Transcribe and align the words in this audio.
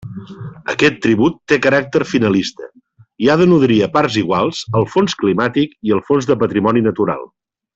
Aquest 0.73 0.95
tribut 1.01 1.35
té 1.51 1.59
caràcter 1.65 2.01
finalista 2.13 2.69
i 3.25 3.31
ha 3.33 3.37
de 3.43 3.47
nodrir 3.51 3.77
a 3.87 3.91
parts 3.99 4.19
iguals 4.25 4.63
el 4.81 4.89
Fons 4.95 5.17
climàtic 5.25 5.77
i 5.91 5.95
el 5.99 6.03
Fons 6.09 6.31
de 6.33 6.39
patrimoni 6.47 6.87
natural. 6.89 7.23